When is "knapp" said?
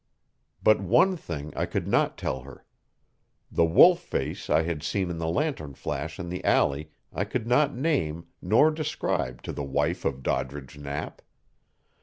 10.79-11.21